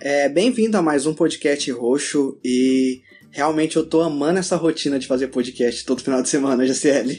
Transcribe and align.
É, 0.00 0.28
Bem-vindo 0.28 0.76
a 0.76 0.82
mais 0.82 1.06
um 1.06 1.14
podcast 1.14 1.70
roxo 1.72 2.38
e 2.44 3.02
realmente 3.30 3.76
eu 3.76 3.84
tô 3.84 4.00
amando 4.00 4.38
essa 4.38 4.54
rotina 4.56 4.98
de 4.98 5.06
fazer 5.08 5.26
podcast 5.28 5.84
todo 5.84 6.02
final 6.02 6.22
de 6.22 6.28
semana, 6.28 6.64
GCL. 6.66 7.18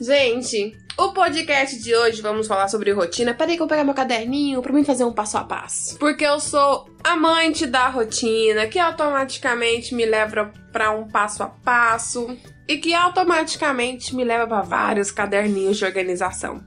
Gente, 0.00 0.76
o 0.98 1.12
podcast 1.12 1.80
de 1.80 1.94
hoje 1.94 2.20
vamos 2.20 2.48
falar 2.48 2.66
sobre 2.68 2.90
rotina. 2.90 3.32
Peraí 3.32 3.54
que 3.56 3.62
eu 3.62 3.66
vou 3.66 3.68
pegar 3.68 3.84
meu 3.84 3.94
caderninho 3.94 4.60
pra 4.60 4.72
mim 4.72 4.84
fazer 4.84 5.04
um 5.04 5.12
passo 5.12 5.38
a 5.38 5.44
passo. 5.44 5.98
Porque 5.98 6.24
eu 6.24 6.40
sou 6.40 6.90
amante 7.04 7.64
da 7.64 7.88
rotina, 7.88 8.66
que 8.66 8.78
automaticamente 8.78 9.94
me 9.94 10.04
leva 10.04 10.52
pra 10.72 10.90
um 10.90 11.06
passo 11.08 11.44
a 11.44 11.46
passo 11.46 12.36
e 12.68 12.78
que 12.78 12.94
automaticamente 12.94 14.14
me 14.14 14.24
leva 14.24 14.46
pra 14.46 14.62
vários 14.62 15.10
caderninhos 15.10 15.76
de 15.76 15.84
organização. 15.84 16.62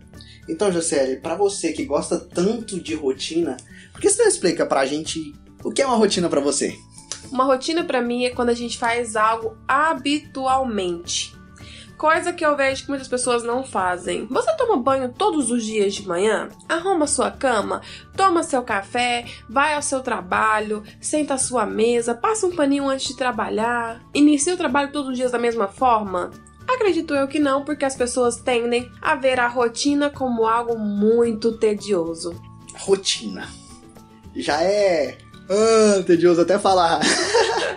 Então, 0.48 0.72
GCL, 0.72 1.18
pra 1.22 1.36
você 1.36 1.72
que 1.72 1.86
gosta 1.86 2.20
tanto 2.20 2.80
de 2.80 2.96
rotina, 2.96 3.58
por 3.92 4.02
que 4.02 4.10
você 4.10 4.22
não 4.22 4.30
explica 4.30 4.66
pra 4.66 4.86
gente 4.86 5.34
o 5.64 5.72
que 5.72 5.82
é 5.82 5.86
uma 5.86 5.96
rotina 5.96 6.30
pra 6.30 6.40
você? 6.40 6.76
Uma 7.32 7.44
rotina 7.44 7.84
pra 7.84 8.02
mim 8.02 8.26
é 8.26 8.32
quando 8.32 8.50
a 8.50 8.54
gente 8.54 8.78
faz 8.78 9.16
algo 9.16 9.58
habitualmente. 9.68 11.38
Coisa 12.00 12.32
que 12.32 12.46
eu 12.46 12.56
vejo 12.56 12.84
que 12.84 12.90
muitas 12.90 13.10
pessoas 13.10 13.44
não 13.44 13.62
fazem. 13.62 14.26
Você 14.28 14.56
toma 14.56 14.78
banho 14.78 15.10
todos 15.10 15.52
os 15.52 15.66
dias 15.66 15.94
de 15.94 16.08
manhã? 16.08 16.48
Arruma 16.70 17.06
sua 17.06 17.30
cama, 17.30 17.82
toma 18.16 18.42
seu 18.42 18.64
café, 18.64 19.26
vai 19.50 19.74
ao 19.74 19.82
seu 19.82 20.00
trabalho, 20.00 20.82
senta 21.02 21.34
à 21.34 21.38
sua 21.38 21.66
mesa, 21.66 22.16
passa 22.16 22.48
um 22.48 22.56
paninho 22.56 22.88
antes 22.88 23.10
de 23.10 23.18
trabalhar, 23.18 24.02
inicia 24.14 24.54
o 24.54 24.58
trabalho 24.58 24.94
todos 24.94 25.10
os 25.10 25.18
dias 25.18 25.32
da 25.32 25.38
mesma 25.38 25.68
forma? 25.68 26.32
Acredito 26.66 27.14
eu 27.14 27.28
que 27.28 27.38
não, 27.38 27.66
porque 27.66 27.84
as 27.84 27.98
pessoas 27.98 28.38
tendem 28.38 28.90
a 29.02 29.16
ver 29.16 29.38
a 29.38 29.50
rotina 29.50 30.10
como 30.10 30.48
algo 30.48 30.80
muito 30.80 31.58
tedioso. 31.58 32.34
Rotina. 32.78 33.46
Já 34.38 34.64
é. 34.64 35.18
Ah, 35.50 36.02
tedioso 36.04 36.40
até 36.40 36.58
falar. 36.58 37.02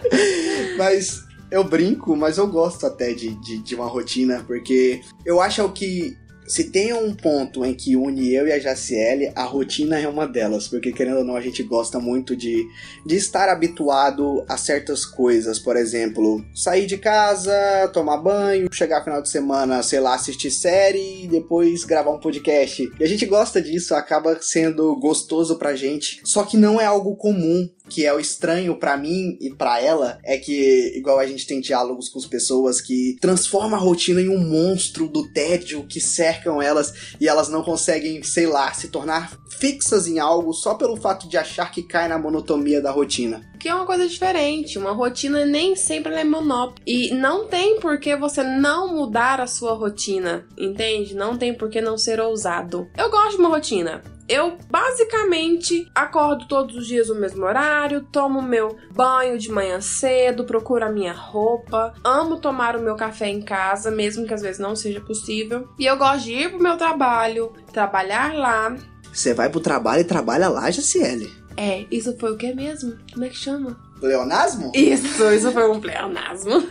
mas 0.78 1.25
eu 1.53 1.62
brinco, 1.62 2.17
mas 2.17 2.39
eu 2.39 2.47
gosto 2.47 2.86
até 2.86 3.12
de, 3.12 3.34
de, 3.34 3.58
de 3.58 3.75
uma 3.75 3.86
rotina, 3.86 4.42
porque 4.47 5.03
eu 5.25 5.39
acho 5.39 5.70
que 5.72 6.17
se 6.47 6.64
tem 6.64 6.92
um 6.92 7.14
ponto 7.14 7.64
em 7.64 7.72
que 7.75 7.94
une 7.94 8.33
eu 8.33 8.47
e 8.47 8.53
a 8.53 8.59
Jaciele, 8.59 9.33
a 9.34 9.44
rotina 9.44 9.98
é 10.00 10.09
uma 10.09 10.27
delas, 10.27 10.67
porque 10.67 10.92
querendo 10.92 11.19
ou 11.19 11.25
não, 11.25 11.36
a 11.36 11.41
gente 11.41 11.62
gosta 11.62 12.00
muito 12.00 12.34
de, 12.34 12.67
de 13.06 13.17
estar 13.17 13.48
habituado 13.48 14.44
a 14.48 14.56
certas 14.56 15.05
coisas, 15.05 15.59
por 15.59 15.77
exemplo, 15.77 16.44
sair 16.55 16.86
de 16.86 16.98
casa, 16.98 17.55
tomar 17.92 18.16
banho, 18.19 18.69
chegar 18.72 19.05
final 19.05 19.22
de 19.22 19.28
semana, 19.28 19.83
sei 19.83 20.00
lá, 20.00 20.14
assistir 20.14 20.50
série 20.50 21.25
e 21.25 21.28
depois 21.28 21.84
gravar 21.84 22.11
um 22.11 22.20
podcast. 22.20 22.91
E 22.98 23.05
a 23.05 23.06
gente 23.06 23.27
gosta 23.27 23.61
disso, 23.61 23.94
acaba 23.94 24.39
sendo 24.41 24.97
gostoso 24.97 25.59
pra 25.59 25.77
gente, 25.77 26.20
só 26.25 26.44
que 26.44 26.56
não 26.56 26.81
é 26.81 26.84
algo 26.84 27.14
comum 27.16 27.69
que 27.88 28.06
é 28.06 28.12
o 28.12 28.20
estranho 28.20 28.77
para 28.77 28.97
mim 28.97 29.36
e 29.41 29.50
para 29.50 29.80
ela 29.80 30.19
é 30.25 30.38
que, 30.38 30.92
igual 30.97 31.19
a 31.19 31.27
gente 31.27 31.47
tem 31.47 31.61
diálogos 31.61 32.08
com 32.08 32.19
as 32.19 32.27
pessoas 32.27 32.80
que 32.80 33.16
transforma 33.20 33.77
a 33.77 33.80
rotina 33.80 34.20
em 34.20 34.28
um 34.28 34.38
monstro 34.38 35.08
do 35.08 35.30
tédio 35.33 35.86
que 35.86 36.00
cercam 36.00 36.60
elas 36.60 37.14
e 37.20 37.28
elas 37.28 37.48
não 37.48 37.62
conseguem, 37.62 38.22
sei 38.22 38.47
lá, 38.47 38.72
se 38.72 38.88
tornar 38.88 39.36
fixas 39.58 40.06
em 40.06 40.19
algo 40.19 40.53
só 40.53 40.75
pelo 40.75 40.97
fato 40.97 41.28
de 41.28 41.36
achar 41.36 41.70
que 41.70 41.83
cai 41.83 42.08
na 42.08 42.19
monotonia 42.19 42.80
da 42.80 42.91
rotina. 42.91 43.42
Que 43.60 43.69
é 43.69 43.75
uma 43.75 43.86
coisa 43.86 44.08
diferente, 44.08 44.78
uma 44.78 44.92
rotina 44.92 45.44
nem 45.44 45.77
sempre 45.77 46.14
é 46.14 46.25
monótona. 46.25 46.83
E 46.86 47.14
não 47.14 47.47
tem 47.47 47.78
por 47.78 48.00
que 48.00 48.16
você 48.16 48.42
não 48.42 48.92
mudar 48.92 49.41
a 49.41 49.47
sua 49.47 49.75
rotina, 49.75 50.47
entende? 50.58 51.14
Não 51.14 51.38
tem 51.38 51.55
por 51.55 51.70
que 51.70 51.80
não 51.80 51.97
ser 51.97 52.20
ousado. 52.20 52.88
Eu 52.97 53.10
gosto 53.10 53.36
de 53.36 53.36
uma 53.36 53.50
rotina. 53.50 54.03
Eu 54.28 54.56
basicamente 54.70 55.91
acordo 55.95 56.47
todos 56.47 56.77
os 56.77 56.87
dias 56.87 57.09
no 57.09 57.17
mesmo 57.17 57.45
horário, 57.45 58.06
tomo 58.12 58.41
meu 58.41 58.77
banho 58.95 59.39
de 59.39 59.51
manhã 59.51 59.81
cedo, 59.81 60.45
procuro 60.45 60.84
a 60.84 60.91
minha 60.91 61.12
roupa, 61.12 61.92
amo 62.05 62.39
tomar 62.39 62.77
o 62.77 62.83
meu 62.83 62.95
café 62.95 63.28
em 63.28 63.43
casa, 63.43 63.91
mesmo 63.91 64.27
que 64.27 64.34
às 64.34 64.43
vezes 64.43 64.59
não 64.59 64.77
seja 64.77 65.00
possível. 65.00 65.69
E 65.78 65.87
eu 65.87 65.97
gosto 65.97 66.25
de 66.25 66.32
ir 66.32 66.50
pro 66.50 66.62
meu 66.62 66.77
trabalho, 66.77 67.53
trabalhar 67.72 68.34
lá. 68.34 68.77
Você 69.12 69.34
vai 69.34 69.50
pro 69.50 69.61
trabalho 69.61 70.00
e 70.00 70.05
trabalha 70.05 70.49
lá, 70.49 70.71
Jaciele. 70.71 71.31
É, 71.56 71.84
isso 71.91 72.16
foi 72.19 72.32
o 72.32 72.37
que 72.37 72.55
mesmo? 72.55 72.97
Como 73.12 73.25
é 73.25 73.28
que 73.28 73.37
chama? 73.37 73.78
Leonasmo? 74.06 74.72
Isso, 74.74 75.30
isso 75.32 75.52
foi 75.52 75.70
um 75.70 75.80
pleonasmo. 75.80 76.62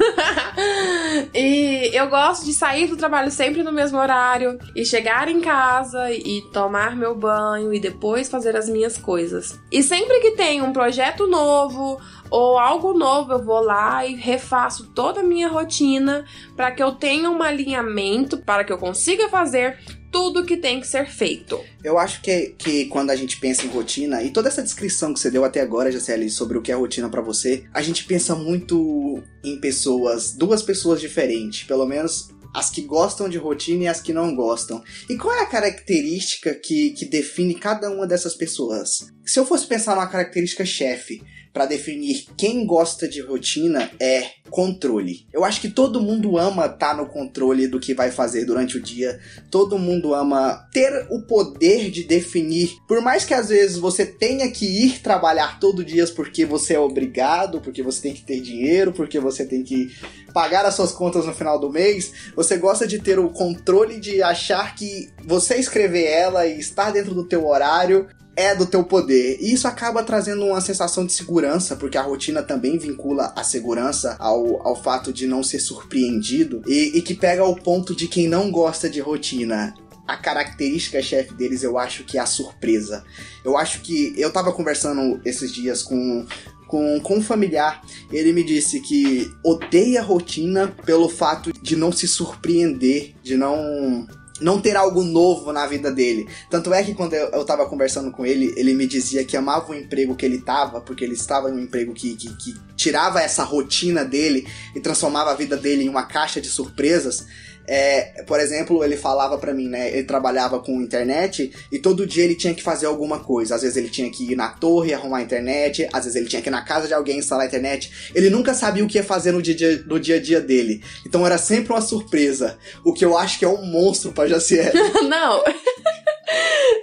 e 1.34 1.90
eu 1.94 2.10
gosto 2.10 2.46
de 2.46 2.54
sair 2.54 2.88
do 2.88 2.98
trabalho 2.98 3.32
sempre 3.32 3.64
no 3.64 3.72
mesmo 3.72 3.98
horário 3.98 4.58
e 4.76 4.86
chegar 4.86 5.28
em 5.28 5.42
casa 5.42 6.12
e 6.12 6.42
tomar 6.54 6.96
meu 6.96 7.16
banho 7.16 7.74
e 7.74 7.80
depois 7.80 8.30
fazer 8.30 8.56
as 8.56 8.68
minhas 8.70 8.98
coisas. 8.98 9.60
E 9.72 9.82
sempre 9.82 10.20
que 10.20 10.32
tem 10.32 10.62
um 10.62 10.74
projeto 10.74 11.28
novo 11.28 12.00
ou 12.30 12.58
algo 12.58 12.94
novo, 12.94 13.34
eu 13.34 13.44
vou 13.44 13.62
lá 13.62 14.06
e 14.06 14.16
refaço 14.16 14.88
toda 14.94 15.20
a 15.20 15.24
minha 15.24 15.50
rotina 15.50 16.26
para 16.56 16.72
que 16.72 16.82
eu 16.82 16.94
tenha 16.94 17.30
um 17.30 17.44
alinhamento, 17.44 18.38
para 18.38 18.64
que 18.64 18.72
eu 18.72 18.78
consiga 18.78 19.28
fazer 19.28 19.78
tudo 20.12 20.46
que 20.46 20.58
tem 20.58 20.80
que 20.80 20.88
ser 20.88 21.10
feito. 21.10 21.60
Eu 21.84 21.98
acho 21.98 22.22
que, 22.22 22.54
que 22.58 22.86
quando 22.86 23.10
a 23.12 23.16
gente 23.16 23.40
pensa 23.40 23.66
em 23.66 23.70
rotina, 23.70 24.22
e 24.22 24.30
toda 24.30 24.50
essa 24.50 24.62
descrição 24.62 25.14
que 25.14 25.20
você 25.20 25.32
deu 25.32 25.46
até 25.46 25.62
agora, 25.62 25.92
Jaceli, 25.92 26.30
sobre 26.30 26.58
o 26.58 26.62
que 26.62 26.72
é 26.72 26.76
rotina 26.76 27.10
para 27.10 27.22
você, 27.22 27.64
a 27.74 27.82
gente 27.82 28.04
pensa 28.04 28.36
muito 28.36 29.24
em 29.44 29.60
pessoas, 29.60 30.34
duas 30.34 30.62
pessoas 30.62 31.00
diferentes, 31.00 31.64
pelo 31.64 31.86
menos 31.86 32.30
as 32.54 32.70
que 32.70 32.82
gostam 32.82 33.30
de 33.30 33.38
rotina 33.38 33.84
e 33.84 33.88
as 33.88 34.02
que 34.02 34.14
não 34.14 34.36
gostam. 34.36 34.84
E 35.10 35.16
qual 35.16 35.34
é 35.34 35.42
a 35.42 35.46
característica 35.46 36.54
que, 36.54 36.92
que 36.92 37.06
define 37.06 37.56
cada 37.56 37.90
uma 37.90 38.06
dessas 38.06 38.36
pessoas? 38.36 39.08
Se 39.26 39.40
eu 39.40 39.46
fosse 39.46 39.66
pensar 39.66 39.96
numa 39.96 40.08
característica 40.08 40.66
chefe, 40.66 41.22
para 41.54 41.66
definir 41.66 42.26
quem 42.38 42.66
gosta 42.66 43.08
de 43.08 43.22
rotina 43.22 43.92
é 44.00 44.32
controle. 44.50 45.26
Eu 45.32 45.46
acho 45.46 45.62
que 45.62 45.70
todo 45.70 46.02
mundo 46.02 46.38
ama 46.38 46.66
estar 46.66 46.78
tá 46.78 46.94
no 46.94 47.08
controle 47.08 47.68
do 47.68 47.80
que 47.80 47.94
vai 47.94 48.12
fazer 48.12 48.46
durante 48.46 48.78
o 48.78 48.82
dia. 48.82 49.20
Todo 49.50 49.80
mundo 49.80 50.14
ama 50.14 50.68
ter 50.72 51.08
o 51.10 51.22
poder 51.22 51.90
de 51.90 52.04
definir. 52.04 52.76
Por 52.88 53.02
mais 53.02 53.24
que 53.24 53.34
às 53.34 53.50
vezes 53.50 53.78
você 53.78 54.06
tenha 54.06 54.50
que 54.52 54.66
ir 54.66 55.00
trabalhar 55.02 55.60
todo 55.60 55.86
dia 55.86 56.06
porque 56.16 56.46
você 56.46 56.74
é 56.74 56.80
obrigado, 56.80 57.62
porque 57.62 57.84
você 57.84 58.02
tem 58.02 58.14
que 58.14 58.24
ter 58.24 58.42
dinheiro, 58.42 58.92
porque 58.92 59.20
você 59.20 59.46
tem 59.46 59.64
que 59.64 59.96
pagar 60.34 60.66
as 60.66 60.76
suas 60.76 60.92
contas 60.92 61.26
no 61.26 61.34
final 61.34 61.60
do 61.60 61.70
mês, 61.70 62.12
você 62.36 62.58
gosta 62.58 62.88
de 62.88 63.00
ter 63.00 63.20
o 63.20 63.30
controle 63.30 64.00
de 64.00 64.24
achar 64.24 64.76
que 64.76 65.10
você 65.24 65.56
escrever 65.56 66.06
ela 66.06 66.46
e 66.48 66.60
estar 66.60 66.92
dentro 66.92 67.14
do 67.14 67.28
teu 67.28 67.48
horário 67.48 68.08
é 68.36 68.56
do 68.56 68.66
teu 68.66 68.84
poder. 68.84 69.38
E 69.40 69.54
isso 69.54 69.68
acaba 69.68 70.04
trazendo 70.04 70.46
uma 70.46 70.62
sensação 70.62 71.06
de 71.06 71.14
segurança, 71.14 71.76
porque 71.76 71.98
a 71.98 72.02
rotina 72.02 72.42
também 72.42 72.78
vincula 72.78 73.34
a 73.36 73.44
segurança 73.44 74.16
ao, 74.20 74.66
ao 74.66 74.82
fato 74.82 75.12
de 75.12 75.28
não 75.28 75.44
ser 75.44 75.60
surpreendido 75.60 76.62
e, 76.68 76.98
e 76.98 77.02
que 77.02 77.14
pega 77.14 77.44
o 77.44 77.56
ponto 77.56 77.96
de 77.96 78.08
quem 78.08 78.28
não 78.28 78.50
gosta 78.52 78.90
de 78.90 79.00
rotina 79.00 79.74
a 80.12 80.18
característica 80.18 81.02
chefe 81.02 81.34
deles, 81.34 81.64
eu 81.64 81.78
acho 81.78 82.04
que 82.04 82.18
é 82.18 82.22
a 82.22 82.26
surpresa. 82.26 83.04
Eu 83.46 83.58
acho 83.58 83.80
que. 83.82 84.14
Eu 84.18 84.32
tava 84.32 84.52
conversando 84.52 85.22
esses 85.26 85.54
dias 85.54 85.82
com. 85.82 86.26
Com, 86.68 87.02
com 87.02 87.18
um 87.18 87.22
familiar, 87.22 87.82
ele 88.14 88.32
me 88.32 88.46
disse 88.46 88.80
que 88.80 89.30
odeia 89.44 90.00
a 90.00 90.04
rotina 90.04 90.70
pelo 90.86 91.10
fato 91.10 91.52
de 91.52 91.76
não 91.76 91.92
se 91.92 92.08
surpreender, 92.08 93.14
de 93.22 93.36
não 93.36 94.08
não 94.42 94.60
ter 94.60 94.76
algo 94.76 95.04
novo 95.04 95.54
na 95.54 95.66
vida 95.68 95.92
dele. 95.92 96.28
Tanto 96.50 96.74
é 96.74 96.84
que 96.84 96.94
quando 96.94 97.14
eu, 97.14 97.28
eu 97.28 97.46
tava 97.46 97.66
conversando 97.68 98.12
com 98.12 98.26
ele, 98.26 98.54
ele 98.58 98.74
me 98.74 98.88
dizia 98.88 99.24
que 99.24 99.38
amava 99.38 99.72
o 99.72 99.76
emprego 99.76 100.16
que 100.16 100.26
ele 100.26 100.40
tava, 100.40 100.82
porque 100.82 101.04
ele 101.04 101.14
estava 101.14 101.50
em 101.50 101.54
um 101.54 101.60
emprego 101.60 101.94
que, 101.94 102.16
que, 102.16 102.36
que 102.36 102.56
tirava 102.76 103.22
essa 103.22 103.44
rotina 103.44 104.04
dele 104.04 104.48
e 104.76 104.80
transformava 104.80 105.32
a 105.32 105.36
vida 105.36 105.56
dele 105.56 105.84
em 105.84 105.90
uma 105.90 106.04
caixa 106.04 106.42
de 106.42 106.50
surpresas. 106.50 107.26
É, 107.68 108.24
por 108.24 108.40
exemplo, 108.40 108.84
ele 108.84 108.98
falava 108.98 109.38
para 109.38 109.54
mim, 109.54 109.68
né? 109.68 109.90
Ele 109.90 110.04
trabalhava 110.04 110.60
com 110.60 110.82
internet 110.82 111.52
e 111.72 111.80
todo 111.80 112.06
dia 112.06 112.24
ele 112.24 112.36
tinha 112.36 112.54
que 112.54 112.62
fazer 112.62 112.86
alguma 112.86 113.20
coisa. 113.20 113.56
Às 113.56 113.62
vezes 113.62 113.78
ele 113.78 113.90
tinha 113.90 114.10
que 114.10 114.32
ir 114.32 114.36
na 114.36 114.50
torre 114.50 114.94
arrumar 114.94 115.20
a 115.20 115.22
internet, 115.22 115.88
às 115.94 116.06
vezes 116.06 116.16
ele 116.16 116.28
tinha 116.28 116.42
que 116.42 116.50
ir 116.50 116.52
na 116.52 116.64
casa 116.64 116.88
de 116.88 116.94
alguém 116.94 117.20
instalar 117.20 117.46
a 117.46 117.48
internet. 117.48 118.12
Ele 118.14 118.30
nunca 118.30 118.54
sabia 118.54 118.84
o 118.84 118.88
que 118.88 118.98
ia 118.98 119.04
fazer 119.04 119.32
no 119.32 119.42
dia, 119.42 119.84
no 119.86 120.00
dia 120.00 120.16
a 120.16 120.22
dia 120.22 120.42
dele. 120.42 120.84
Então 121.06 121.26
era 121.26 121.38
sempre 121.38 121.74
uma 121.74 121.82
surpresa. 121.82 122.58
O 122.84 122.94
que 122.94 123.06
eu 123.06 123.18
acho 123.18 123.40
que 123.40 123.46
é 123.46 123.50
um 123.50 123.66
monstro 123.66 124.12
pra 124.12 124.28
Jaciel. 124.28 124.72
Não. 125.08 125.44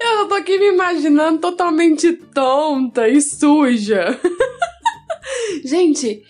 Eu 0.01 0.29
tô 0.29 0.35
aqui 0.35 0.59
me 0.59 0.69
imaginando 0.69 1.39
totalmente 1.39 2.13
tonta 2.13 3.09
e 3.09 3.21
suja. 3.21 4.19
Gente, 5.65 6.23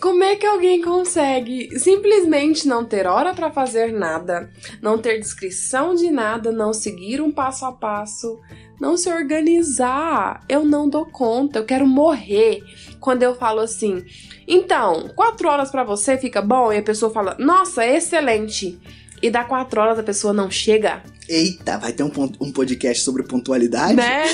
como 0.00 0.22
é 0.22 0.36
que 0.36 0.46
alguém 0.46 0.82
consegue 0.82 1.78
simplesmente 1.78 2.66
não 2.66 2.84
ter 2.84 3.06
hora 3.06 3.34
para 3.34 3.50
fazer 3.50 3.92
nada, 3.92 4.50
não 4.80 4.98
ter 4.98 5.18
descrição 5.18 5.94
de 5.94 6.10
nada, 6.10 6.52
não 6.52 6.72
seguir 6.72 7.20
um 7.20 7.30
passo 7.30 7.64
a 7.64 7.72
passo, 7.72 8.38
não 8.80 8.96
se 8.96 9.10
organizar? 9.10 10.44
Eu 10.48 10.64
não 10.64 10.88
dou 10.88 11.06
conta, 11.06 11.58
eu 11.58 11.64
quero 11.64 11.86
morrer 11.86 12.62
quando 13.00 13.22
eu 13.22 13.34
falo 13.34 13.60
assim. 13.60 14.04
Então, 14.46 15.10
quatro 15.14 15.48
horas 15.48 15.70
para 15.70 15.84
você 15.84 16.16
fica 16.16 16.40
bom? 16.40 16.72
E 16.72 16.78
a 16.78 16.82
pessoa 16.82 17.12
fala, 17.12 17.36
nossa, 17.38 17.86
excelente. 17.86 18.78
E 19.20 19.30
dá 19.30 19.44
quatro 19.44 19.80
horas 19.80 19.98
a 19.98 20.02
pessoa 20.02 20.32
não 20.32 20.50
chega. 20.50 21.02
Eita, 21.28 21.76
vai 21.76 21.92
ter 21.92 22.02
um, 22.02 22.10
um 22.40 22.50
podcast 22.50 23.02
sobre 23.02 23.22
pontualidade? 23.22 23.94
Né? 23.94 24.24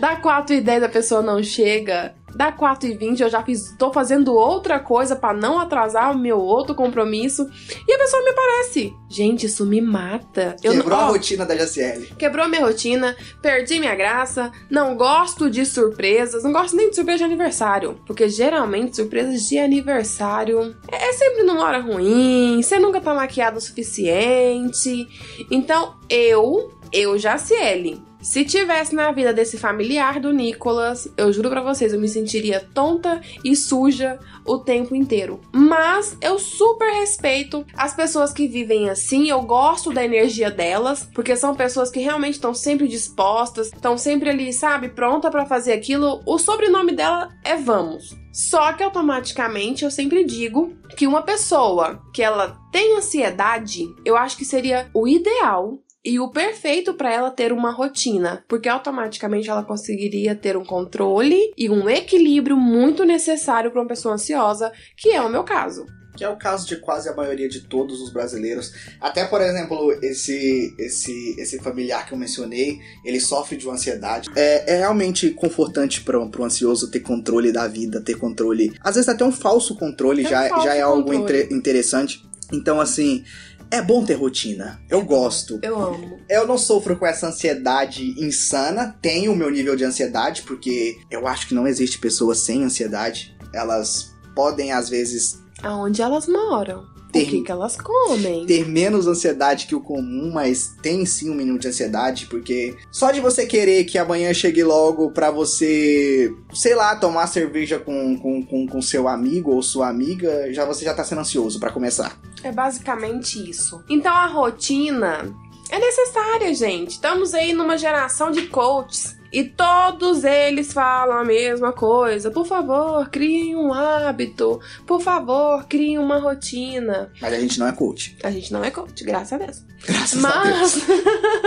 Da 0.00 0.16
4 0.16 0.56
e 0.56 0.60
10 0.60 0.82
a 0.82 0.88
pessoa 0.88 1.22
não 1.22 1.42
chega. 1.42 2.14
Da 2.34 2.52
4 2.52 2.88
e 2.88 2.96
20 2.96 3.22
eu 3.22 3.28
já 3.28 3.42
fiz, 3.42 3.74
tô 3.78 3.92
fazendo 3.92 4.34
outra 4.34 4.78
coisa 4.78 5.14
para 5.14 5.36
não 5.36 5.58
atrasar 5.58 6.12
o 6.12 6.18
meu 6.18 6.38
outro 6.38 6.74
compromisso. 6.74 7.46
E 7.86 7.92
a 7.92 7.98
pessoa 7.98 8.22
me 8.22 8.30
aparece. 8.30 8.94
Gente, 9.08 9.46
isso 9.46 9.66
me 9.66 9.80
mata. 9.80 10.56
Eu 10.62 10.72
Quebrou 10.72 10.98
não, 10.98 11.06
ó, 11.06 11.08
a 11.08 11.12
rotina 11.12 11.44
da 11.44 11.54
JCL. 11.54 12.14
Quebrou 12.16 12.44
a 12.44 12.48
minha 12.48 12.64
rotina, 12.64 13.16
perdi 13.40 13.78
minha 13.78 13.94
graça, 13.94 14.50
não 14.70 14.96
gosto 14.96 15.50
de 15.50 15.66
surpresas, 15.66 16.42
não 16.42 16.52
gosto 16.52 16.76
nem 16.76 16.90
de 16.90 16.96
surpresa 16.96 17.18
de 17.18 17.24
aniversário. 17.24 18.00
Porque 18.06 18.28
geralmente 18.28 18.96
surpresas 18.96 19.42
de 19.42 19.58
aniversário 19.58 20.74
é, 20.90 21.08
é 21.08 21.12
sempre 21.12 21.42
numa 21.42 21.64
hora 21.64 21.80
ruim, 21.80 22.60
você 22.62 22.78
nunca 22.78 23.00
tá 23.00 23.12
maquiado 23.14 23.58
o 23.58 23.60
suficiente. 23.60 25.06
Então 25.50 25.94
eu, 26.08 26.72
eu, 26.92 27.16
JCL, 27.16 28.02
se 28.22 28.44
tivesse 28.44 28.94
na 28.94 29.10
vida 29.10 29.32
desse 29.32 29.58
familiar 29.58 30.20
do 30.20 30.32
Nicolas, 30.32 31.08
eu 31.16 31.32
juro 31.32 31.50
para 31.50 31.60
vocês, 31.60 31.92
eu 31.92 32.00
me 32.00 32.08
sentiria 32.08 32.64
tonta 32.72 33.20
e 33.44 33.56
suja 33.56 34.18
o 34.46 34.58
tempo 34.58 34.94
inteiro. 34.94 35.40
Mas 35.52 36.16
eu 36.20 36.38
super 36.38 36.92
respeito 36.92 37.66
as 37.74 37.94
pessoas 37.94 38.32
que 38.32 38.46
vivem 38.46 38.88
assim, 38.88 39.28
eu 39.28 39.42
gosto 39.42 39.92
da 39.92 40.04
energia 40.04 40.50
delas, 40.50 41.08
porque 41.12 41.34
são 41.34 41.54
pessoas 41.54 41.90
que 41.90 42.00
realmente 42.00 42.34
estão 42.34 42.54
sempre 42.54 42.86
dispostas, 42.86 43.66
estão 43.66 43.98
sempre 43.98 44.30
ali, 44.30 44.52
sabe, 44.52 44.88
pronta 44.88 45.30
para 45.30 45.44
fazer 45.44 45.72
aquilo. 45.72 46.22
O 46.24 46.38
sobrenome 46.38 46.92
dela 46.92 47.28
é 47.44 47.56
Vamos. 47.56 48.16
Só 48.32 48.72
que 48.72 48.82
automaticamente 48.82 49.84
eu 49.84 49.90
sempre 49.90 50.24
digo 50.24 50.72
que 50.96 51.06
uma 51.06 51.22
pessoa 51.22 52.02
que 52.14 52.22
ela 52.22 52.58
tem 52.70 52.96
ansiedade, 52.96 53.84
eu 54.04 54.16
acho 54.16 54.36
que 54.36 54.44
seria 54.44 54.88
o 54.94 55.06
ideal 55.06 55.78
e 56.04 56.18
o 56.18 56.30
perfeito 56.30 56.94
para 56.94 57.12
ela 57.12 57.30
ter 57.30 57.52
uma 57.52 57.70
rotina, 57.70 58.44
porque 58.48 58.68
automaticamente 58.68 59.48
ela 59.48 59.62
conseguiria 59.62 60.34
ter 60.34 60.56
um 60.56 60.64
controle 60.64 61.52
e 61.56 61.70
um 61.70 61.88
equilíbrio 61.88 62.56
muito 62.56 63.04
necessário 63.04 63.70
para 63.70 63.80
uma 63.80 63.88
pessoa 63.88 64.14
ansiosa, 64.14 64.72
que 64.96 65.10
é 65.10 65.22
o 65.22 65.30
meu 65.30 65.44
caso 65.44 65.86
que 66.14 66.22
é 66.22 66.28
o 66.28 66.36
caso 66.36 66.66
de 66.66 66.76
quase 66.76 67.08
a 67.08 67.14
maioria 67.14 67.48
de 67.48 67.60
todos 67.62 68.00
os 68.02 68.12
brasileiros. 68.12 68.72
Até, 69.00 69.24
por 69.24 69.40
exemplo, 69.40 69.92
esse 70.02 70.74
esse 70.78 71.34
esse 71.38 71.58
familiar 71.58 72.06
que 72.06 72.12
eu 72.12 72.18
mencionei, 72.18 72.78
ele 73.04 73.18
sofre 73.18 73.56
de 73.56 73.66
uma 73.66 73.74
ansiedade. 73.74 74.28
É, 74.36 74.74
é 74.74 74.78
realmente 74.78 75.30
confortante 75.30 76.02
para 76.02 76.18
o 76.18 76.44
ansioso 76.44 76.90
ter 76.90 77.00
controle 77.00 77.50
da 77.50 77.66
vida, 77.66 78.00
ter 78.00 78.16
controle. 78.18 78.74
Às 78.82 78.96
vezes 78.96 79.08
até 79.08 79.24
um 79.24 79.32
falso 79.32 79.74
controle 79.76 80.24
é 80.24 80.28
já, 80.28 80.44
um 80.44 80.48
falso 80.50 80.64
já 80.64 80.74
é 80.74 80.82
algo 80.82 81.12
interessante. 81.14 82.22
Então, 82.52 82.78
assim, 82.78 83.24
é 83.72 83.80
bom 83.80 84.04
ter 84.04 84.14
rotina. 84.14 84.78
Eu 84.90 85.00
é 85.00 85.04
gosto. 85.04 85.58
Eu 85.62 85.80
amo. 85.80 86.20
Eu 86.28 86.46
não 86.46 86.58
sofro 86.58 86.94
com 86.94 87.06
essa 87.06 87.28
ansiedade 87.28 88.14
insana. 88.22 88.94
Tenho 89.00 89.32
o 89.32 89.36
meu 89.36 89.50
nível 89.50 89.74
de 89.74 89.82
ansiedade, 89.82 90.42
porque 90.42 90.98
eu 91.10 91.26
acho 91.26 91.48
que 91.48 91.54
não 91.54 91.66
existe 91.66 91.98
pessoas 91.98 92.38
sem 92.38 92.62
ansiedade. 92.62 93.34
Elas 93.54 94.12
podem, 94.34 94.72
às 94.72 94.90
vezes. 94.90 95.42
Aonde 95.62 96.02
elas 96.02 96.28
moram 96.28 96.86
ter, 97.12 97.24
o 97.24 97.26
que, 97.26 97.42
que 97.42 97.52
elas 97.52 97.76
comem. 97.76 98.46
Ter 98.46 98.66
menos 98.66 99.06
ansiedade 99.06 99.66
que 99.66 99.74
o 99.74 99.80
comum, 99.80 100.30
mas 100.32 100.74
tem 100.82 101.04
sim 101.04 101.30
um 101.30 101.34
mínimo 101.34 101.58
de 101.58 101.68
ansiedade, 101.68 102.26
porque 102.26 102.76
só 102.90 103.10
de 103.12 103.20
você 103.20 103.46
querer 103.46 103.84
que 103.84 103.98
amanhã 103.98 104.32
chegue 104.32 104.64
logo 104.64 105.10
para 105.10 105.30
você, 105.30 106.34
sei 106.52 106.74
lá, 106.74 106.96
tomar 106.96 107.26
cerveja 107.26 107.78
com, 107.78 108.16
com, 108.16 108.42
com, 108.42 108.66
com, 108.66 108.82
seu 108.82 109.06
amigo 109.06 109.52
ou 109.52 109.62
sua 109.62 109.88
amiga, 109.88 110.52
já 110.52 110.64
você 110.64 110.84
já 110.84 110.94
tá 110.94 111.04
sendo 111.04 111.20
ansioso 111.20 111.60
para 111.60 111.70
começar. 111.70 112.18
É 112.42 112.50
basicamente 112.50 113.38
isso. 113.48 113.84
Então 113.88 114.12
a 114.12 114.26
rotina 114.26 115.32
é 115.70 115.78
necessária, 115.78 116.54
gente. 116.54 116.92
Estamos 116.92 117.34
aí 117.34 117.52
numa 117.52 117.76
geração 117.76 118.30
de 118.30 118.46
coaches 118.46 119.21
e 119.32 119.44
todos 119.44 120.24
eles 120.24 120.72
falam 120.72 121.16
a 121.16 121.24
mesma 121.24 121.72
coisa. 121.72 122.30
Por 122.30 122.46
favor, 122.46 123.08
criem 123.08 123.56
um 123.56 123.72
hábito. 123.72 124.60
Por 124.86 125.00
favor, 125.00 125.64
criem 125.66 125.98
uma 125.98 126.18
rotina. 126.18 127.10
Mas 127.20 127.32
a 127.32 127.40
gente 127.40 127.58
não 127.58 127.66
é 127.66 127.72
coach. 127.72 128.16
A 128.22 128.30
gente 128.30 128.52
não 128.52 128.62
é 128.62 128.70
coach, 128.70 129.02
graças 129.04 129.32
a 129.32 129.38
Deus. 129.38 129.72
Graças 129.86 130.20
Mas... 130.20 130.36
a 130.36 130.58
Deus. 130.58 130.74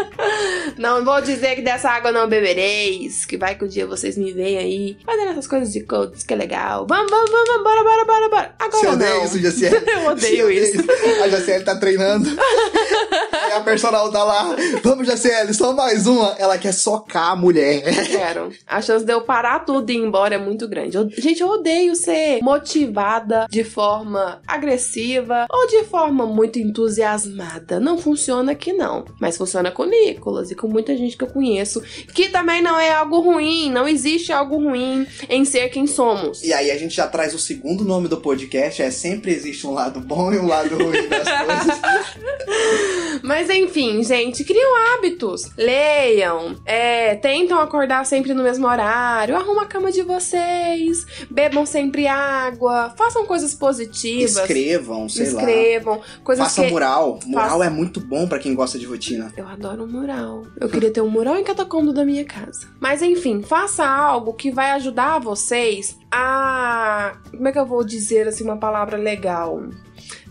não 0.77 1.05
vou 1.05 1.21
dizer 1.21 1.55
que 1.55 1.61
dessa 1.61 1.89
água 1.89 2.11
não 2.11 2.27
bebereis. 2.27 3.23
Que 3.25 3.37
vai 3.37 3.55
que 3.55 3.63
um 3.63 3.67
dia 3.67 3.85
vocês 3.85 4.17
me 4.17 4.33
veem 4.33 4.57
aí 4.57 4.97
fazendo 5.05 5.31
essas 5.31 5.47
coisas 5.47 5.71
de 5.71 5.81
coach, 5.81 6.25
que 6.25 6.33
é 6.33 6.37
legal. 6.37 6.85
Vamos, 6.87 7.09
vamos, 7.09 7.31
vamos, 7.31 7.63
bora, 7.63 7.83
bora, 7.83 8.05
bora, 8.05 8.29
bora. 8.29 8.55
Agora 8.59 8.79
Você 8.79 8.87
odeia 8.87 9.15
não. 9.15 9.25
isso, 9.25 9.39
Jaciel? 9.39 9.73
Eu 9.87 10.05
odeio 10.07 10.51
isso. 10.51 10.77
A 11.23 11.29
Jaciel 11.29 11.63
tá 11.63 11.75
treinando. 11.75 12.29
Aí 13.31 13.51
a 13.53 13.61
personal 13.61 14.11
tá 14.11 14.23
lá. 14.23 14.55
Vamos, 14.83 15.07
Jaciel, 15.07 15.53
só 15.53 15.73
mais 15.73 16.07
uma. 16.07 16.35
Ela 16.37 16.57
quer 16.57 16.73
socar 16.73 17.31
a 17.31 17.35
mulher. 17.35 17.74
Quero. 18.11 18.51
A 18.67 18.81
chance 18.81 19.05
de 19.05 19.11
eu 19.11 19.21
parar 19.21 19.59
tudo 19.59 19.89
e 19.89 19.95
ir 19.95 19.97
embora 19.97 20.35
é 20.35 20.37
muito 20.37 20.67
grande. 20.67 20.97
Eu, 20.97 21.09
gente, 21.09 21.41
eu 21.41 21.49
odeio 21.49 21.95
ser 21.95 22.41
motivada 22.41 23.47
de 23.49 23.63
forma 23.63 24.41
agressiva 24.47 25.45
ou 25.49 25.67
de 25.67 25.83
forma 25.85 26.25
muito 26.25 26.59
entusiasmada. 26.59 27.79
Não 27.79 27.97
funciona 27.97 28.51
aqui, 28.51 28.73
não. 28.73 29.05
Mas 29.19 29.37
funciona 29.37 29.71
com 29.71 29.83
o 29.83 29.85
Nicolas 29.85 30.51
e 30.51 30.55
com 30.55 30.67
muita 30.67 30.95
gente 30.95 31.17
que 31.17 31.23
eu 31.23 31.29
conheço, 31.29 31.81
que 32.13 32.29
também 32.29 32.61
não 32.61 32.79
é 32.79 32.91
algo 32.91 33.19
ruim. 33.19 33.71
Não 33.71 33.87
existe 33.87 34.31
algo 34.31 34.57
ruim 34.57 35.05
em 35.29 35.45
ser 35.45 35.69
quem 35.69 35.87
somos. 35.87 36.43
E 36.43 36.53
aí 36.53 36.71
a 36.71 36.77
gente 36.77 36.95
já 36.95 37.07
traz 37.07 37.33
o 37.33 37.39
segundo 37.39 37.83
nome 37.83 38.07
do 38.07 38.17
podcast: 38.17 38.81
é 38.81 38.91
sempre 38.91 39.31
existe 39.31 39.65
um 39.67 39.73
lado 39.73 39.99
bom 39.99 40.33
e 40.33 40.37
um 40.37 40.47
lado 40.47 40.75
ruim 40.77 41.07
das 41.07 41.27
coisas. 41.45 41.81
Mas 43.23 43.49
enfim, 43.49 44.03
gente, 44.03 44.43
criam 44.43 44.71
hábitos. 44.93 45.49
Leiam, 45.57 46.55
é, 46.65 47.15
tentam 47.15 47.59
acordar 47.65 48.05
sempre 48.05 48.33
no 48.33 48.43
mesmo 48.43 48.67
horário, 48.67 49.35
arruma 49.35 49.63
a 49.63 49.65
cama 49.65 49.91
de 49.91 50.01
vocês, 50.01 51.05
bebam 51.29 51.65
sempre 51.65 52.07
água, 52.07 52.93
façam 52.97 53.25
coisas 53.25 53.53
positivas. 53.53 54.37
Escrevam, 54.37 55.09
sei 55.09 55.23
escrevam, 55.23 55.43
lá. 55.43 55.51
Escrevam. 55.51 56.01
Coisas 56.23 56.45
Façam 56.45 56.65
que... 56.65 56.71
mural. 56.71 57.19
Mural 57.25 57.63
é 57.63 57.69
muito 57.69 57.99
bom 57.99 58.27
para 58.27 58.39
quem 58.39 58.55
gosta 58.55 58.79
de 58.79 58.85
rotina. 58.85 59.31
Eu 59.35 59.47
adoro 59.47 59.83
um 59.83 59.87
mural. 59.87 60.43
Eu 60.59 60.69
queria 60.69 60.91
ter 60.91 61.01
um 61.01 61.09
mural 61.09 61.37
em 61.37 61.43
cada 61.43 61.65
cômodo 61.65 61.93
da 61.93 62.05
minha 62.05 62.25
casa. 62.25 62.67
Mas 62.79 63.01
enfim, 63.01 63.41
faça 63.41 63.85
algo 63.85 64.33
que 64.33 64.51
vai 64.51 64.71
ajudar 64.71 65.19
vocês 65.19 65.97
a. 66.11 67.17
Como 67.31 67.47
é 67.47 67.51
que 67.51 67.59
eu 67.59 67.65
vou 67.65 67.83
dizer 67.83 68.27
assim 68.27 68.43
uma 68.43 68.57
palavra 68.57 68.97
legal? 68.97 69.63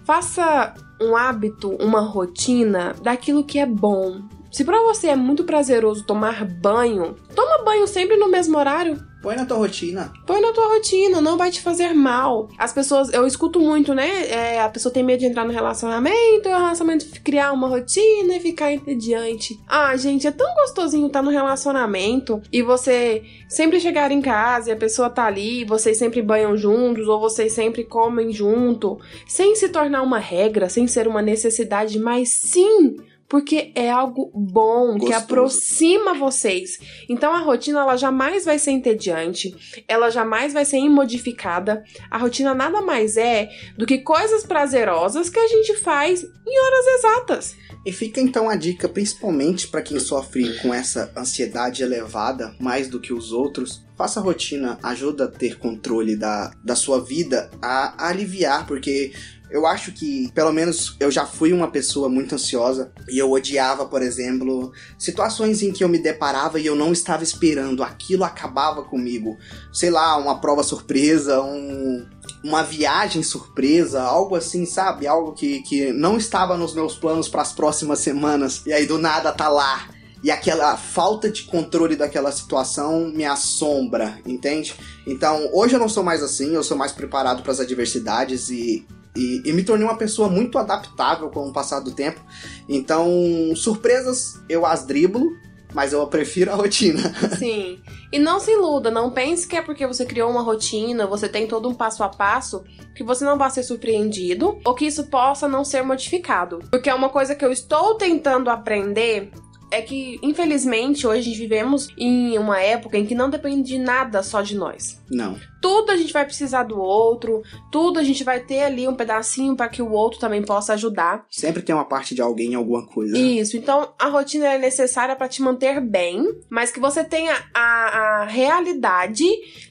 Faça 0.05 0.75
um 1.01 1.17
hábito, 1.17 1.71
uma 1.77 2.01
rotina 2.01 2.95
daquilo 3.03 3.45
que 3.45 3.59
é 3.59 3.67
bom. 3.67 4.23
Se 4.55 4.63
para 4.63 4.81
você 4.83 5.09
é 5.09 5.17
muito 5.17 5.43
prazeroso 5.43 6.05
tomar 6.05 6.45
banho, 6.45 7.17
toma 7.35 7.65
banho 7.65 7.89
sempre 7.89 8.17
no 8.17 8.29
mesmo 8.29 8.57
horário. 8.57 9.05
Põe 9.21 9.35
na 9.35 9.45
tua 9.45 9.57
rotina. 9.57 10.13
Põe 10.25 10.41
na 10.41 10.53
tua 10.53 10.69
rotina, 10.69 11.21
não 11.21 11.37
vai 11.37 11.51
te 11.51 11.61
fazer 11.61 11.93
mal. 11.93 12.49
As 12.57 12.73
pessoas, 12.73 13.13
eu 13.13 13.27
escuto 13.27 13.59
muito, 13.59 13.93
né? 13.93 14.29
É, 14.29 14.61
a 14.61 14.69
pessoa 14.69 14.93
tem 14.93 15.03
medo 15.03 15.19
de 15.19 15.27
entrar 15.27 15.45
no 15.45 15.51
relacionamento, 15.51 16.49
e 16.49 16.53
o 16.53 16.57
relacionamento 16.57 17.21
criar 17.25 17.51
uma 17.51 17.67
rotina 17.67 18.37
e 18.37 18.41
ficar 18.41 18.73
entediante. 18.73 19.59
Ah, 19.67 19.97
gente, 19.97 20.29
é 20.29 20.31
tão 20.31 20.55
gostosinho 20.55 21.09
estar 21.09 21.23
no 21.23 21.33
relacionamento 21.33 22.41
e 22.53 22.63
você 22.63 23.25
sempre 23.49 23.81
chegar 23.81 24.13
em 24.13 24.23
casa 24.23 24.71
e 24.71 24.73
a 24.73 24.77
pessoa 24.77 25.11
tá 25.11 25.25
ali, 25.25 25.65
vocês 25.65 25.97
sempre 25.97 26.23
banham 26.23 26.57
juntos 26.57 27.09
ou 27.09 27.19
vocês 27.19 27.53
sempre 27.53 27.83
comem 27.83 28.31
junto, 28.31 29.01
sem 29.27 29.57
se 29.57 29.69
tornar 29.69 30.03
uma 30.03 30.21
regra, 30.21 30.69
sem 30.69 30.87
ser 30.87 31.09
uma 31.09 31.23
necessidade, 31.23 31.99
mas 31.99 32.29
sim 32.29 32.99
porque 33.35 33.73
é 33.75 33.91
algo 33.91 34.31
bom, 34.33 34.93
Gostoso. 34.93 35.07
que 35.07 35.13
aproxima 35.13 36.15
vocês. 36.15 36.79
Então 37.09 37.35
a 37.35 37.41
rotina 37.41 37.81
ela 37.81 37.97
jamais 37.97 38.45
vai 38.45 38.61
ser 38.61 38.71
entediante, 38.71 39.53
ela 39.89 40.09
jamais 40.09 40.53
vai 40.53 40.65
ser 40.65 40.77
imodificada. 40.77 41.83
A 42.09 42.17
rotina 42.17 42.55
nada 42.55 42.81
mais 42.81 43.17
é 43.17 43.49
do 43.77 43.87
que 43.87 43.99
coisas 43.99 44.47
prazerosas 44.47 45.29
que 45.29 45.41
a 45.41 45.49
gente 45.49 45.75
faz 45.79 46.23
em 46.23 46.61
horas 46.61 46.87
exatas. 46.97 47.57
E 47.85 47.91
fica 47.91 48.21
então 48.21 48.49
a 48.49 48.55
dica, 48.55 48.89
principalmente 48.89 49.67
para 49.67 49.83
quem 49.83 49.99
sofre 49.99 50.57
com 50.61 50.73
essa 50.73 51.13
ansiedade 51.17 51.83
elevada 51.83 52.55
mais 52.61 52.87
do 52.87 53.01
que 53.01 53.13
os 53.13 53.33
outros. 53.33 53.85
Faça 53.99 54.21
rotina, 54.21 54.79
ajuda 54.81 55.25
a 55.25 55.29
ter 55.29 55.59
controle 55.59 56.15
da, 56.15 56.53
da 56.65 56.77
sua 56.77 57.03
vida, 57.03 57.51
a, 57.61 58.07
a 58.07 58.11
aliviar, 58.11 58.65
porque 58.65 59.13
eu 59.55 59.69
acho 59.69 59.93
que, 59.93 60.33
pelo 60.33 60.53
menos, 60.53 60.97
eu 60.99 61.13
já 61.13 61.25
fui 61.25 61.53
uma 61.53 61.71
pessoa 61.71 62.09
muito 62.09 62.35
ansiosa 62.35 62.91
e 63.09 63.17
eu 63.17 63.31
odiava, 63.31 63.87
por 63.87 64.03
exemplo, 64.03 64.73
situações 64.99 65.63
em 65.63 65.71
que 65.71 65.85
eu 65.85 65.89
me 65.89 65.97
deparava 65.97 66.59
e 66.59 66.67
eu 66.67 66.75
não 66.75 66.93
estava 66.93 67.23
esperando, 67.23 67.85
aquilo 67.85 68.25
acabava 68.25 68.83
comigo. 68.83 69.39
Sei 69.73 69.91
lá, 69.91 70.17
uma 70.17 70.41
prova 70.41 70.65
surpresa, 70.65 71.41
um, 71.41 72.05
uma 72.43 72.65
viagem 72.65 73.23
surpresa, 73.23 74.03
algo 74.03 74.35
assim, 74.35 74.67
sabe? 74.67 75.07
Algo 75.07 75.35
que, 75.35 75.63
que 75.63 75.93
não 75.93 76.17
estava 76.17 76.57
nos 76.57 76.75
meus 76.75 76.97
planos 76.97 77.29
para 77.29 77.43
as 77.43 77.53
próximas 77.53 78.01
semanas 78.01 78.61
e 78.67 78.73
aí 78.73 78.87
do 78.87 78.99
nada 78.99 79.31
tá 79.31 79.49
lá. 79.49 79.89
E 80.21 80.33
aquela 80.33 80.77
falta 80.77 81.31
de 81.31 81.45
controle 81.45 81.95
daquela 81.95 82.33
situação 82.33 83.13
me 83.15 83.25
assombra, 83.25 84.19
entende? 84.27 84.75
Então, 85.07 85.49
hoje 85.53 85.77
eu 85.77 85.79
não 85.79 85.89
sou 85.89 86.03
mais 86.03 86.25
assim, 86.25 86.53
eu 86.55 86.65
sou 86.65 86.77
mais 86.77 86.91
preparado 86.91 87.45
para 87.45 87.53
as 87.53 87.61
adversidades 87.61 88.49
e 88.49 88.85
E, 89.17 89.43
e, 89.45 89.53
me 89.53 89.63
tornei 89.63 89.87
uma 89.87 89.97
pessoa 89.97 90.29
muito 90.29 90.59
adaptável 90.59 91.31
com 91.31 91.49
o 91.49 91.53
passar 91.53 91.81
do 91.81 91.93
tempo. 91.93 92.21
Então, 92.69 93.09
surpresas 93.55 94.41
eu 94.49 94.67
as 94.67 94.85
driblo, 94.85 95.31
mas 95.75 95.93
eu 95.93 96.07
prefiro 96.07 96.53
a 96.53 96.55
rotina. 96.55 97.01
Sim. 97.39 97.81
E 98.13 98.19
não 98.19 98.39
se 98.39 98.53
iluda, 98.53 98.91
não 98.91 99.11
pense 99.11 99.47
que 99.47 99.57
é 99.57 99.63
porque 99.63 99.87
você 99.87 100.07
criou 100.07 100.31
uma 100.31 100.43
rotina, 100.43 101.07
você 101.07 101.29
tem 101.29 101.47
todo 101.47 101.69
um 101.69 101.75
passo 101.75 102.03
a 102.03 102.09
passo, 102.09 102.65
que 102.95 103.03
você 103.03 103.25
não 103.25 103.37
vai 103.37 103.51
ser 103.51 103.65
surpreendido 103.65 104.59
ou 104.65 104.75
que 104.75 104.87
isso 104.87 105.05
possa 105.05 105.49
não 105.49 105.65
ser 105.65 105.83
modificado. 105.83 106.61
Porque 106.71 106.89
é 106.89 106.95
uma 106.95 107.09
coisa 107.09 107.35
que 107.35 107.45
eu 107.45 107.51
estou 107.51 107.97
tentando 107.97 108.49
aprender 108.49 109.31
é 109.75 109.83
que, 109.83 110.21
infelizmente, 110.23 111.05
hoje 111.05 111.35
vivemos 111.35 111.89
em 111.99 112.39
uma 112.39 112.61
época 112.61 112.97
em 112.97 113.05
que 113.05 113.15
não 113.15 113.29
depende 113.29 113.71
de 113.71 113.79
nada 113.79 114.23
só 114.23 114.41
de 114.41 114.57
nós. 114.57 115.03
Não. 115.11 115.37
Tudo 115.61 115.91
a 115.91 115.97
gente 115.97 116.13
vai 116.13 116.25
precisar 116.25 116.63
do 116.63 116.79
outro, 116.79 117.43
tudo 117.73 117.99
a 117.99 118.05
gente 118.05 118.23
vai 118.23 118.39
ter 118.39 118.63
ali 118.63 118.87
um 118.87 118.95
pedacinho 118.95 119.57
para 119.57 119.69
que 119.69 119.83
o 119.83 119.91
outro 119.91 120.21
também 120.21 120.43
possa 120.43 120.75
ajudar. 120.75 121.27
Sempre 121.29 121.61
tem 121.63 121.75
uma 121.75 121.85
parte 121.85 122.15
de 122.15 122.23
alguém 122.23 122.53
em 122.53 122.55
alguma 122.55 122.87
coisa. 122.87 123.19
Isso, 123.19 123.57
então 123.57 123.93
a 123.99 124.09
rotina 124.09 124.47
é 124.47 124.59
necessária 124.59 125.17
para 125.17 125.29
te 125.29 125.43
manter 125.43 125.81
bem, 125.81 126.25
mas 126.49 126.71
que 126.71 126.79
você 126.79 127.03
tenha 127.03 127.35
a, 127.53 128.21
a 128.21 128.25
realidade 128.27 129.25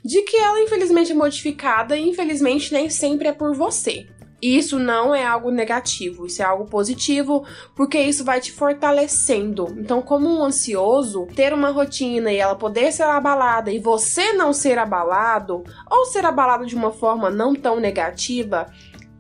de 0.04 0.22
que 0.24 0.36
ela, 0.36 0.60
infelizmente, 0.60 1.14
é 1.14 1.16
modificada 1.16 1.96
e, 1.96 2.10
infelizmente, 2.10 2.74
nem 2.74 2.90
sempre 2.90 3.30
é 3.30 3.32
por 3.32 3.56
você 3.56 4.08
isso 4.44 4.78
não 4.80 5.14
é 5.14 5.26
algo 5.26 5.52
negativo, 5.52 6.26
isso 6.26 6.42
é 6.42 6.46
algo 6.46 6.66
positivo, 6.66 7.46
porque 7.76 8.00
isso 8.00 8.24
vai 8.24 8.42
te 8.42 8.52
fortalecendo. 8.52 9.68
Então, 9.78 10.02
como 10.02 10.28
um 10.28 10.44
ansioso, 10.44 11.28
ter 11.36 11.54
uma 11.54 11.70
rotina 11.70 12.32
e 12.32 12.38
ela 12.38 12.56
poder 12.56 12.92
ser 12.92 13.04
abalada 13.04 13.72
e 13.72 13.80
você 13.80 14.34
não 14.34 14.52
ser 14.52 14.78
abalado, 14.78 15.64
ou 15.90 16.06
ser 16.06 16.26
abalado 16.26 16.66
de 16.66 16.76
uma 16.76 16.92
forma 16.92 17.30
não 17.30 17.56
tão 17.56 17.80
negativa, 17.80 18.68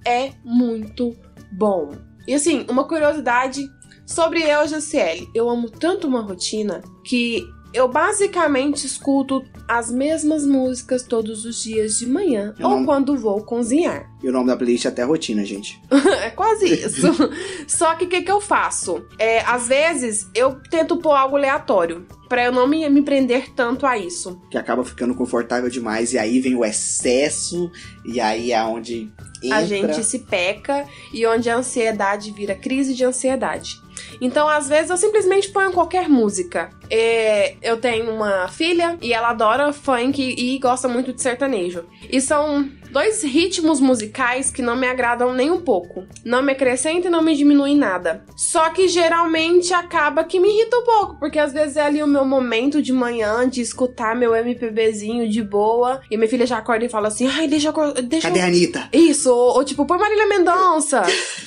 é 0.05 0.31
muito 0.43 1.15
bom. 1.51 1.91
E 2.27 2.33
assim, 2.33 2.65
uma 2.69 2.85
curiosidade 2.85 3.63
sobre 4.05 4.41
eu, 4.43 4.67
Jaciele. 4.67 5.29
Eu 5.33 5.49
amo 5.49 5.69
tanto 5.69 6.07
uma 6.07 6.21
rotina 6.21 6.81
que 7.03 7.43
eu 7.73 7.87
basicamente 7.87 8.85
escuto 8.85 9.43
as 9.67 9.91
mesmas 9.91 10.45
músicas 10.45 11.03
todos 11.03 11.45
os 11.45 11.63
dias 11.63 11.97
de 11.97 12.07
manhã 12.07 12.53
eu 12.59 12.67
ou 12.67 12.77
não... 12.77 12.85
quando 12.85 13.17
vou 13.17 13.43
cozinhar. 13.43 14.11
E 14.23 14.29
o 14.29 14.31
nome 14.31 14.47
da 14.47 14.55
playlist 14.55 14.85
é 14.85 14.87
até 14.87 15.03
rotina, 15.03 15.43
gente. 15.43 15.81
é 16.21 16.29
quase 16.29 16.73
isso. 16.73 17.07
Só 17.67 17.93
que 17.93 18.05
o 18.05 18.07
que, 18.07 18.21
que 18.21 18.31
eu 18.31 18.39
faço? 18.39 19.05
É, 19.19 19.41
às 19.41 19.67
vezes 19.67 20.29
eu 20.33 20.61
tento 20.69 20.95
pôr 20.95 21.11
algo 21.11 21.35
aleatório 21.35 22.07
para 22.29 22.45
eu 22.45 22.51
não 22.53 22.65
me, 22.65 22.89
me 22.89 23.01
prender 23.01 23.53
tanto 23.53 23.85
a 23.85 23.97
isso. 23.97 24.41
Que 24.49 24.57
acaba 24.57 24.85
ficando 24.85 25.13
confortável 25.13 25.69
demais 25.69 26.13
e 26.13 26.17
aí 26.17 26.39
vem 26.39 26.55
o 26.55 26.63
excesso 26.63 27.69
e 28.05 28.21
aí 28.21 28.53
é 28.53 28.63
onde 28.63 29.11
entra... 29.47 29.57
a 29.57 29.65
gente 29.65 30.03
se 30.03 30.19
peca 30.19 30.85
e 31.11 31.25
onde 31.25 31.49
a 31.49 31.57
ansiedade 31.57 32.31
vira 32.31 32.55
crise 32.55 32.93
de 32.93 33.03
ansiedade. 33.03 33.81
Então, 34.19 34.47
às 34.47 34.67
vezes, 34.67 34.89
eu 34.89 34.97
simplesmente 34.97 35.49
ponho 35.49 35.71
qualquer 35.71 36.09
música. 36.09 36.69
É, 36.89 37.55
eu 37.61 37.77
tenho 37.77 38.11
uma 38.11 38.47
filha 38.47 38.97
e 39.01 39.13
ela 39.13 39.29
adora 39.29 39.71
funk 39.73 40.21
e 40.21 40.57
gosta 40.59 40.87
muito 40.87 41.13
de 41.13 41.21
sertanejo. 41.21 41.85
E 42.09 42.19
são 42.19 42.69
dois 42.93 43.23
ritmos 43.23 43.81
musicais 43.81 44.51
que 44.51 44.61
não 44.61 44.75
me 44.75 44.87
agradam 44.87 45.33
nem 45.33 45.49
um 45.49 45.59
pouco. 45.59 46.05
Não 46.23 46.43
me 46.43 46.51
acrescenta 46.51 47.07
e 47.07 47.11
não 47.11 47.23
me 47.23 47.35
diminui 47.35 47.75
nada. 47.75 48.23
Só 48.37 48.69
que 48.69 48.87
geralmente 48.87 49.73
acaba 49.73 50.23
que 50.23 50.39
me 50.39 50.47
irrita 50.47 50.77
um 50.77 50.83
pouco, 50.83 51.15
porque 51.19 51.39
às 51.39 51.51
vezes 51.51 51.75
é 51.75 51.81
ali 51.81 52.03
o 52.03 52.07
meu 52.07 52.23
momento 52.23 52.81
de 52.81 52.93
manhã 52.93 53.49
de 53.49 53.61
escutar 53.61 54.15
meu 54.15 54.35
MPBzinho 54.35 55.27
de 55.27 55.41
boa. 55.41 56.01
E 56.09 56.15
minha 56.15 56.29
filha 56.29 56.45
já 56.45 56.59
acorda 56.59 56.85
e 56.85 56.89
fala 56.89 57.07
assim: 57.07 57.27
ai, 57.27 57.47
deixa 57.47 57.69
eu. 57.69 57.93
Deixa 58.03 58.27
Cadê 58.27 58.41
a 58.41 58.45
Anitta? 58.45 58.87
Isso, 58.93 59.33
ou, 59.33 59.57
ou 59.57 59.63
tipo, 59.65 59.85
põe 59.85 59.97
Marília 59.97 60.27
Mendonça. 60.27 61.03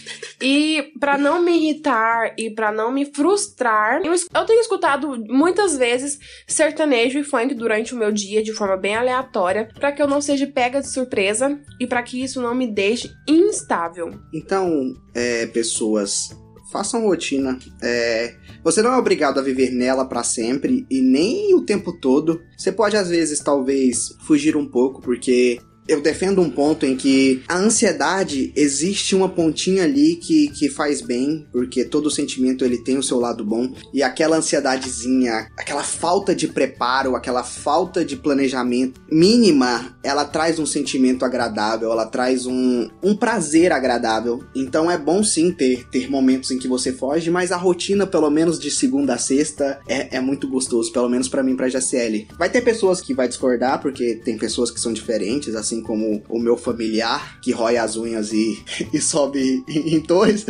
e 0.46 0.92
para 1.00 1.18
não 1.18 1.42
me 1.42 1.56
irritar 1.56 2.32
e 2.38 2.48
para 2.50 2.70
não 2.70 2.92
me 2.92 3.04
frustrar, 3.04 4.00
eu, 4.04 4.12
eu 4.12 4.46
tenho 4.46 4.60
escutado 4.60 5.16
muitas 5.28 5.76
vezes 5.76 6.20
sertanejo 6.46 7.18
e 7.18 7.24
funk 7.24 7.52
durante 7.52 7.92
o 7.92 7.98
meu 7.98 8.12
dia 8.12 8.44
de 8.44 8.52
forma 8.52 8.76
bem 8.76 8.94
aleatória, 8.94 9.68
para 9.74 9.90
que 9.90 10.00
eu 10.00 10.06
não 10.06 10.20
seja 10.20 10.46
pega 10.46 10.80
de 10.80 10.88
surpresa 10.88 11.58
e 11.80 11.86
para 11.86 12.00
que 12.00 12.22
isso 12.22 12.40
não 12.40 12.54
me 12.54 12.68
deixe 12.68 13.10
instável. 13.26 14.14
Então, 14.32 14.94
é, 15.12 15.46
pessoas, 15.48 16.30
façam 16.70 17.02
rotina. 17.02 17.58
É, 17.82 18.36
você 18.62 18.82
não 18.82 18.92
é 18.92 18.96
obrigado 18.98 19.40
a 19.40 19.42
viver 19.42 19.72
nela 19.72 20.04
para 20.04 20.22
sempre 20.22 20.86
e 20.88 21.00
nem 21.00 21.54
o 21.56 21.62
tempo 21.62 21.92
todo. 21.92 22.40
Você 22.56 22.70
pode 22.70 22.96
às 22.96 23.08
vezes 23.08 23.40
talvez 23.40 24.14
fugir 24.28 24.56
um 24.56 24.66
pouco 24.66 25.02
porque 25.02 25.58
eu 25.88 26.00
defendo 26.00 26.40
um 26.40 26.50
ponto 26.50 26.84
em 26.84 26.96
que 26.96 27.42
a 27.48 27.56
ansiedade 27.58 28.52
existe 28.56 29.14
uma 29.14 29.28
pontinha 29.28 29.84
ali 29.84 30.16
que, 30.16 30.48
que 30.48 30.68
faz 30.68 31.00
bem, 31.00 31.46
porque 31.52 31.84
todo 31.84 32.10
sentimento 32.10 32.64
ele 32.64 32.78
tem 32.78 32.98
o 32.98 33.02
seu 33.02 33.18
lado 33.18 33.44
bom, 33.44 33.72
e 33.92 34.02
aquela 34.02 34.36
ansiedadezinha, 34.36 35.48
aquela 35.56 35.82
falta 35.82 36.34
de 36.34 36.48
preparo, 36.48 37.14
aquela 37.14 37.44
falta 37.44 38.04
de 38.04 38.16
planejamento 38.16 39.00
mínima, 39.10 39.96
ela 40.02 40.24
traz 40.24 40.58
um 40.58 40.66
sentimento 40.66 41.24
agradável, 41.24 41.90
ela 41.90 42.06
traz 42.06 42.46
um, 42.46 42.88
um 43.02 43.16
prazer 43.16 43.72
agradável. 43.72 44.44
Então 44.54 44.90
é 44.90 44.98
bom 44.98 45.22
sim 45.22 45.52
ter, 45.52 45.88
ter 45.88 46.10
momentos 46.10 46.50
em 46.50 46.58
que 46.58 46.68
você 46.68 46.92
foge, 46.92 47.30
mas 47.30 47.52
a 47.52 47.56
rotina, 47.56 48.06
pelo 48.06 48.30
menos 48.30 48.58
de 48.58 48.70
segunda 48.70 49.14
a 49.14 49.18
sexta, 49.18 49.80
é, 49.88 50.16
é 50.16 50.20
muito 50.20 50.48
gostoso, 50.48 50.92
pelo 50.92 51.08
menos 51.08 51.28
para 51.28 51.42
mim, 51.42 51.56
pra 51.56 51.68
JCL. 51.68 52.28
Vai 52.38 52.50
ter 52.50 52.62
pessoas 52.62 53.00
que 53.00 53.14
vai 53.14 53.28
discordar, 53.28 53.80
porque 53.80 54.20
tem 54.24 54.36
pessoas 54.36 54.70
que 54.70 54.80
são 54.80 54.92
diferentes, 54.92 55.54
assim 55.54 55.75
assim 55.76 55.80
como 55.82 56.22
o 56.28 56.38
meu 56.38 56.56
familiar, 56.56 57.40
que 57.40 57.52
rói 57.52 57.76
as 57.76 57.96
unhas 57.96 58.32
e, 58.32 58.62
e 58.92 59.00
sobe 59.00 59.64
em, 59.68 59.94
em 59.94 60.00
torres. 60.00 60.46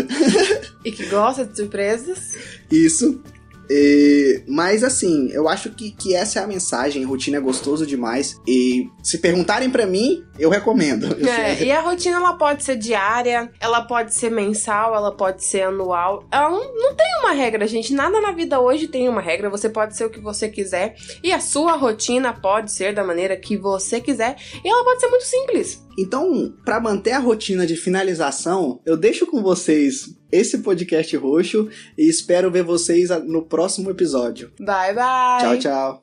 e 0.85 0.93
que 0.93 1.07
gosta 1.07 1.45
de 1.45 1.57
surpresas. 1.57 2.37
Isso. 2.71 3.21
E, 3.71 4.43
mas 4.47 4.85
assim, 4.85 5.29
eu 5.33 5.49
acho 5.49 5.71
que, 5.71 5.91
que 5.91 6.15
essa 6.15 6.41
é 6.41 6.43
a 6.43 6.47
mensagem. 6.47 7.05
Rotina 7.05 7.39
é 7.39 7.41
gostoso 7.41 7.87
demais. 7.87 8.41
E 8.47 8.89
se 9.03 9.19
perguntarem 9.19 9.71
para 9.71 9.87
mim, 9.87 10.25
eu 10.39 10.51
recomendo. 10.51 11.07
É, 11.27 11.63
e 11.65 11.71
a 11.71 11.81
rotina 11.81 12.17
ela 12.17 12.35
pode 12.35 12.63
ser 12.63 12.77
diária, 12.77 13.51
ela 13.61 13.83
pode 13.83 14.15
ser 14.15 14.31
mensal, 14.31 14.95
ela 14.95 15.13
pode 15.13 15.45
ser 15.45 15.63
anual. 15.63 16.27
Ela 16.31 16.51
não, 16.51 16.75
não 16.75 16.95
tem 16.95 17.07
uma 17.21 17.33
regra, 17.33 17.67
gente. 17.67 17.93
Nada 17.93 18.21
na 18.21 18.33
vida 18.33 18.61
hoje 18.61 18.89
tem 18.89 19.09
uma 19.09 19.21
regra. 19.21 19.51
Você 19.51 19.69
pode 19.69 19.97
ser 19.97 20.05
o 20.05 20.11
que 20.11 20.21
você 20.21 20.49
quiser. 20.49 20.95
E 21.23 21.33
a 21.33 21.41
sua 21.41 21.73
rotina 21.77 22.33
pode 22.33 22.73
ser 22.73 22.95
da 22.95 23.05
maneira 23.05 23.37
que 23.37 23.57
você 23.57 24.01
quiser. 24.01 24.37
E 24.65 24.69
ela 24.69 24.85
pode 24.85 25.01
ser 25.01 25.09
muito 25.09 25.25
simples. 25.25 25.87
Então, 25.99 26.55
para 26.65 26.79
manter 26.79 27.13
a 27.13 27.19
rotina 27.19 27.67
de 27.67 27.75
finalização, 27.75 28.81
eu 28.85 28.97
deixo 28.97 29.27
com 29.27 29.43
vocês 29.43 30.15
esse 30.37 30.59
podcast 30.59 31.17
roxo 31.17 31.69
e 31.97 32.09
espero 32.09 32.51
ver 32.51 32.63
vocês 32.63 33.11
no 33.25 33.43
próximo 33.43 33.91
episódio. 33.91 34.51
Bye, 34.59 34.95
bye. 34.95 35.41
Tchau, 35.41 35.59
tchau. 35.59 36.03